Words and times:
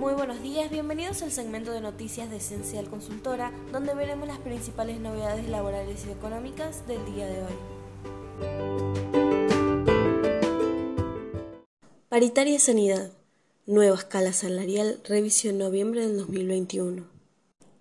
Muy 0.00 0.14
buenos 0.14 0.40
días, 0.40 0.70
bienvenidos 0.70 1.20
al 1.20 1.30
segmento 1.30 1.72
de 1.72 1.82
noticias 1.82 2.30
de 2.30 2.38
Esencial 2.38 2.88
Consultora, 2.88 3.52
donde 3.70 3.94
veremos 3.94 4.26
las 4.26 4.38
principales 4.38 4.98
novedades 4.98 5.46
laborales 5.46 6.06
y 6.06 6.10
económicas 6.10 6.88
del 6.88 7.04
día 7.04 7.26
de 7.26 7.42
hoy. 7.42 7.52
Paritaria 12.08 12.58
Sanidad. 12.58 13.12
Nueva 13.66 13.96
escala 13.96 14.32
salarial, 14.32 15.02
revisión 15.04 15.58
noviembre 15.58 16.06
del 16.06 16.16
2021. 16.16 17.06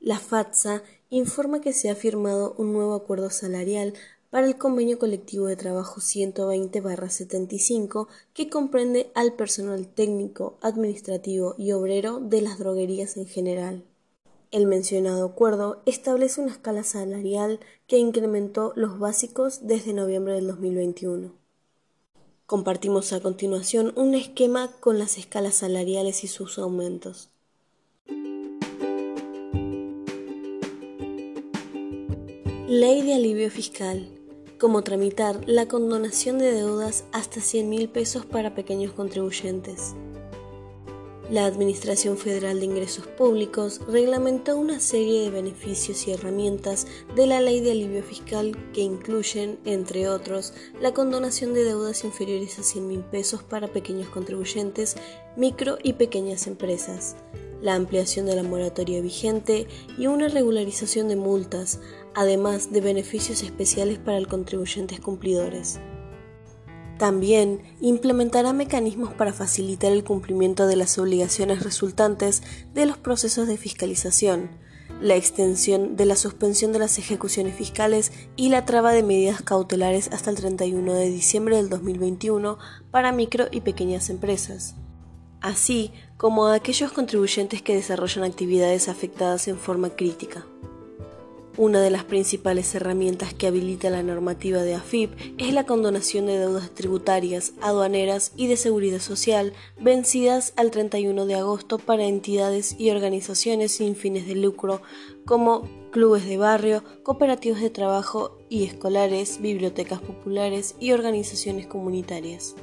La 0.00 0.18
FATSA 0.18 0.82
informa 1.10 1.60
que 1.60 1.74
se 1.74 1.90
ha 1.90 1.94
firmado 1.94 2.54
un 2.56 2.72
nuevo 2.72 2.94
acuerdo 2.94 3.28
salarial 3.28 3.92
para 4.30 4.46
el 4.46 4.56
Convenio 4.58 4.98
Colectivo 4.98 5.46
de 5.46 5.56
Trabajo 5.56 6.00
120-75 6.00 8.08
que 8.34 8.50
comprende 8.50 9.10
al 9.14 9.34
personal 9.34 9.86
técnico, 9.86 10.58
administrativo 10.60 11.54
y 11.58 11.70
obrero 11.72 12.20
de 12.20 12.42
las 12.42 12.58
droguerías 12.58 13.16
en 13.16 13.26
general. 13.26 13.84
El 14.50 14.66
mencionado 14.66 15.26
acuerdo 15.26 15.82
establece 15.86 16.40
una 16.40 16.52
escala 16.52 16.84
salarial 16.84 17.60
que 17.86 17.98
incrementó 17.98 18.72
los 18.76 18.98
básicos 18.98 19.66
desde 19.66 19.92
noviembre 19.92 20.34
del 20.34 20.46
2021. 20.46 21.32
Compartimos 22.46 23.12
a 23.12 23.20
continuación 23.20 23.92
un 23.96 24.14
esquema 24.14 24.70
con 24.80 24.98
las 24.98 25.18
escalas 25.18 25.56
salariales 25.56 26.24
y 26.24 26.28
sus 26.28 26.58
aumentos. 26.58 27.28
Ley 32.68 33.02
de 33.02 33.14
alivio 33.14 33.50
fiscal 33.50 34.15
como 34.58 34.82
tramitar 34.82 35.40
la 35.46 35.68
condonación 35.68 36.38
de 36.38 36.52
deudas 36.52 37.04
hasta 37.12 37.40
100 37.40 37.68
mil 37.68 37.88
pesos 37.88 38.24
para 38.24 38.54
pequeños 38.54 38.92
contribuyentes. 38.92 39.94
La 41.30 41.44
Administración 41.44 42.16
Federal 42.16 42.60
de 42.60 42.66
Ingresos 42.66 43.08
Públicos 43.08 43.80
reglamentó 43.88 44.56
una 44.56 44.78
serie 44.78 45.22
de 45.22 45.30
beneficios 45.30 46.06
y 46.06 46.12
herramientas 46.12 46.86
de 47.16 47.26
la 47.26 47.40
Ley 47.40 47.58
de 47.58 47.72
Alivio 47.72 48.04
Fiscal 48.04 48.56
que 48.72 48.82
incluyen, 48.82 49.58
entre 49.64 50.08
otros, 50.08 50.52
la 50.80 50.94
condonación 50.94 51.52
de 51.52 51.64
deudas 51.64 52.04
inferiores 52.04 52.60
a 52.60 52.62
100 52.62 52.86
mil 52.86 53.00
pesos 53.00 53.42
para 53.42 53.66
pequeños 53.66 54.08
contribuyentes, 54.08 54.96
micro 55.36 55.78
y 55.82 55.94
pequeñas 55.94 56.46
empresas, 56.46 57.16
la 57.66 57.74
ampliación 57.74 58.26
de 58.26 58.36
la 58.36 58.44
moratoria 58.44 59.00
vigente 59.00 59.66
y 59.98 60.06
una 60.06 60.28
regularización 60.28 61.08
de 61.08 61.16
multas, 61.16 61.80
además 62.14 62.70
de 62.70 62.80
beneficios 62.80 63.42
especiales 63.42 63.98
para 63.98 64.20
los 64.20 64.28
contribuyentes 64.28 65.00
cumplidores. 65.00 65.80
También 66.96 67.62
implementará 67.80 68.52
mecanismos 68.52 69.14
para 69.14 69.32
facilitar 69.32 69.90
el 69.90 70.04
cumplimiento 70.04 70.68
de 70.68 70.76
las 70.76 70.96
obligaciones 70.96 71.64
resultantes 71.64 72.44
de 72.72 72.86
los 72.86 72.98
procesos 72.98 73.48
de 73.48 73.56
fiscalización, 73.56 74.48
la 75.00 75.16
extensión 75.16 75.96
de 75.96 76.06
la 76.06 76.14
suspensión 76.14 76.72
de 76.72 76.78
las 76.78 76.98
ejecuciones 76.98 77.56
fiscales 77.56 78.12
y 78.36 78.48
la 78.48 78.64
traba 78.64 78.92
de 78.92 79.02
medidas 79.02 79.42
cautelares 79.42 80.08
hasta 80.12 80.30
el 80.30 80.36
31 80.36 80.94
de 80.94 81.10
diciembre 81.10 81.56
del 81.56 81.68
2021 81.68 82.58
para 82.92 83.10
micro 83.10 83.46
y 83.50 83.62
pequeñas 83.62 84.08
empresas 84.08 84.76
así 85.46 85.92
como 86.16 86.46
a 86.46 86.54
aquellos 86.54 86.92
contribuyentes 86.92 87.62
que 87.62 87.74
desarrollan 87.74 88.24
actividades 88.24 88.88
afectadas 88.88 89.48
en 89.48 89.58
forma 89.58 89.90
crítica. 89.90 90.46
Una 91.58 91.80
de 91.80 91.90
las 91.90 92.04
principales 92.04 92.74
herramientas 92.74 93.32
que 93.32 93.46
habilita 93.46 93.88
la 93.88 94.02
normativa 94.02 94.60
de 94.60 94.74
AFIP 94.74 95.12
es 95.38 95.54
la 95.54 95.64
condonación 95.64 96.26
de 96.26 96.38
deudas 96.38 96.70
tributarias, 96.70 97.54
aduaneras 97.62 98.32
y 98.36 98.46
de 98.46 98.58
seguridad 98.58 99.00
social 99.00 99.54
vencidas 99.80 100.52
al 100.56 100.70
31 100.70 101.24
de 101.24 101.34
agosto 101.34 101.78
para 101.78 102.04
entidades 102.04 102.76
y 102.78 102.90
organizaciones 102.90 103.72
sin 103.72 103.96
fines 103.96 104.26
de 104.26 104.34
lucro 104.34 104.82
como 105.24 105.66
clubes 105.92 106.26
de 106.26 106.36
barrio, 106.36 106.84
cooperativos 107.02 107.62
de 107.62 107.70
trabajo 107.70 108.36
y 108.50 108.64
escolares, 108.64 109.40
bibliotecas 109.40 110.00
populares 110.02 110.74
y 110.78 110.92
organizaciones 110.92 111.66
comunitarias. 111.66 112.54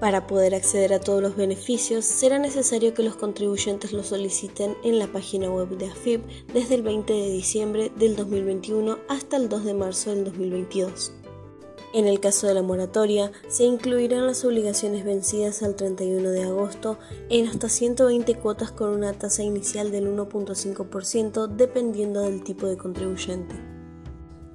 Para 0.00 0.26
poder 0.26 0.54
acceder 0.54 0.92
a 0.92 1.00
todos 1.00 1.22
los 1.22 1.36
beneficios, 1.36 2.04
será 2.04 2.38
necesario 2.38 2.92
que 2.92 3.02
los 3.02 3.16
contribuyentes 3.16 3.92
lo 3.92 4.04
soliciten 4.04 4.76
en 4.84 4.98
la 4.98 5.06
página 5.06 5.50
web 5.50 5.68
de 5.78 5.86
AFIP 5.86 6.22
desde 6.52 6.74
el 6.74 6.82
20 6.82 7.12
de 7.12 7.30
diciembre 7.30 7.90
del 7.96 8.14
2021 8.14 8.98
hasta 9.08 9.38
el 9.38 9.48
2 9.48 9.64
de 9.64 9.74
marzo 9.74 10.10
del 10.10 10.24
2022. 10.24 11.12
En 11.94 12.06
el 12.06 12.20
caso 12.20 12.46
de 12.46 12.52
la 12.52 12.60
moratoria, 12.60 13.32
se 13.48 13.64
incluirán 13.64 14.26
las 14.26 14.44
obligaciones 14.44 15.02
vencidas 15.02 15.62
al 15.62 15.76
31 15.76 16.28
de 16.28 16.42
agosto 16.42 16.98
en 17.30 17.46
hasta 17.46 17.70
120 17.70 18.34
cuotas 18.34 18.72
con 18.72 18.90
una 18.90 19.14
tasa 19.14 19.44
inicial 19.44 19.90
del 19.90 20.14
1.5% 20.14 21.46
dependiendo 21.46 22.20
del 22.20 22.44
tipo 22.44 22.66
de 22.66 22.76
contribuyente. 22.76 23.75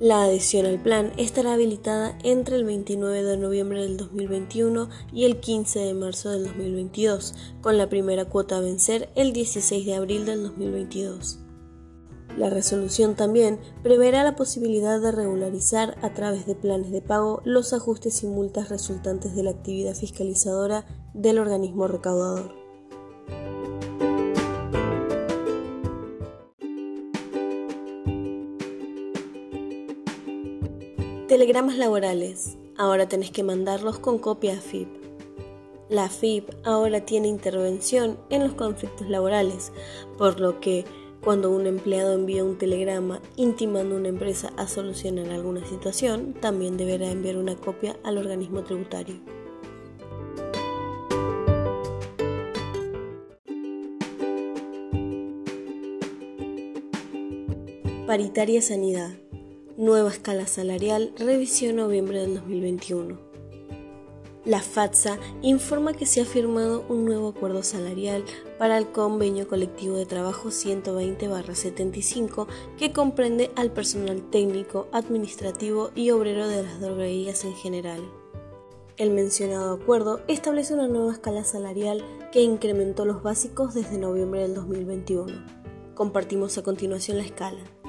La 0.00 0.22
adhesión 0.22 0.64
al 0.64 0.82
plan 0.82 1.12
estará 1.18 1.52
habilitada 1.52 2.16
entre 2.24 2.56
el 2.56 2.64
29 2.64 3.22
de 3.22 3.36
noviembre 3.36 3.82
del 3.82 3.98
2021 3.98 4.88
y 5.12 5.26
el 5.26 5.40
15 5.40 5.78
de 5.78 5.92
marzo 5.92 6.30
del 6.30 6.44
2022, 6.44 7.34
con 7.60 7.76
la 7.76 7.90
primera 7.90 8.24
cuota 8.24 8.56
a 8.56 8.60
vencer 8.60 9.10
el 9.14 9.34
16 9.34 9.84
de 9.84 9.94
abril 9.94 10.24
del 10.24 10.42
2022. 10.42 11.40
La 12.38 12.48
resolución 12.48 13.14
también 13.14 13.60
preverá 13.82 14.24
la 14.24 14.36
posibilidad 14.36 14.98
de 15.02 15.12
regularizar 15.12 15.98
a 16.00 16.14
través 16.14 16.46
de 16.46 16.54
planes 16.54 16.92
de 16.92 17.02
pago 17.02 17.42
los 17.44 17.74
ajustes 17.74 18.22
y 18.22 18.26
multas 18.26 18.70
resultantes 18.70 19.36
de 19.36 19.42
la 19.42 19.50
actividad 19.50 19.94
fiscalizadora 19.94 20.86
del 21.12 21.38
organismo 21.38 21.88
recaudador. 21.88 22.59
Telegramas 31.30 31.78
laborales. 31.78 32.58
Ahora 32.76 33.08
tenés 33.08 33.30
que 33.30 33.44
mandarlos 33.44 34.00
con 34.00 34.18
copia 34.18 34.54
a 34.54 34.60
FIP. 34.60 34.88
La 35.88 36.08
FIP 36.08 36.50
ahora 36.64 37.04
tiene 37.04 37.28
intervención 37.28 38.18
en 38.30 38.42
los 38.42 38.54
conflictos 38.54 39.08
laborales, 39.08 39.70
por 40.18 40.40
lo 40.40 40.58
que 40.58 40.84
cuando 41.22 41.52
un 41.52 41.68
empleado 41.68 42.14
envía 42.14 42.42
un 42.42 42.58
telegrama 42.58 43.22
intimando 43.36 43.94
a 43.94 43.98
una 44.00 44.08
empresa 44.08 44.52
a 44.56 44.66
solucionar 44.66 45.30
alguna 45.30 45.64
situación, 45.64 46.34
también 46.34 46.76
deberá 46.76 47.08
enviar 47.08 47.36
una 47.36 47.54
copia 47.54 47.96
al 48.02 48.18
organismo 48.18 48.64
tributario. 48.64 49.20
Paritaria 58.08 58.60
Sanidad 58.60 59.12
nueva 59.80 60.10
escala 60.10 60.46
salarial, 60.46 61.14
revisión 61.16 61.76
noviembre 61.76 62.20
del 62.20 62.34
2021. 62.34 63.18
La 64.44 64.60
FATSA 64.60 65.18
informa 65.40 65.94
que 65.94 66.04
se 66.04 66.20
ha 66.20 66.26
firmado 66.26 66.84
un 66.90 67.06
nuevo 67.06 67.28
acuerdo 67.28 67.62
salarial 67.62 68.22
para 68.58 68.76
el 68.76 68.92
convenio 68.92 69.48
colectivo 69.48 69.96
de 69.96 70.04
trabajo 70.04 70.50
120-75 70.50 72.46
que 72.78 72.92
comprende 72.92 73.50
al 73.56 73.72
personal 73.72 74.20
técnico, 74.28 74.86
administrativo 74.92 75.92
y 75.94 76.10
obrero 76.10 76.46
de 76.46 76.62
las 76.62 76.78
droguerías 76.78 77.42
en 77.46 77.54
general. 77.54 78.02
El 78.98 79.12
mencionado 79.12 79.72
acuerdo 79.72 80.20
establece 80.28 80.74
una 80.74 80.88
nueva 80.88 81.12
escala 81.12 81.42
salarial 81.42 82.04
que 82.32 82.42
incrementó 82.42 83.06
los 83.06 83.22
básicos 83.22 83.72
desde 83.72 83.96
noviembre 83.96 84.42
del 84.42 84.56
2021. 84.56 85.42
Compartimos 85.94 86.58
a 86.58 86.62
continuación 86.62 87.16
la 87.16 87.24
escala. 87.24 87.79